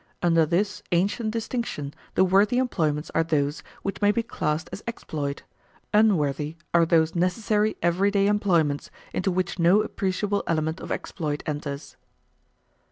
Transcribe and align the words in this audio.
Under 0.23 0.47
this 0.47 0.81
ancient 0.91 1.29
distinction 1.29 1.93
the 2.15 2.23
worthy 2.23 2.57
employments 2.57 3.11
are 3.13 3.23
those 3.23 3.61
which 3.83 4.01
may 4.01 4.11
be 4.11 4.23
classed 4.23 4.67
as 4.71 4.81
exploit; 4.87 5.43
unworthy 5.93 6.55
are 6.73 6.87
those 6.87 7.13
necessary 7.13 7.77
everyday 7.83 8.25
employments 8.25 8.89
into 9.13 9.29
which 9.29 9.59
no 9.59 9.83
appreciable 9.83 10.41
element 10.47 10.79
of 10.81 10.91
exploit 10.91 11.43
enters. 11.45 11.97